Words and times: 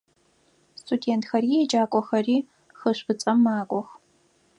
Студентхэри 0.81 1.49
еджакӏохэри 1.61 2.37
хы 2.79 2.89
Шӏуцӏэм 2.97 3.37
макӏох. 3.43 3.87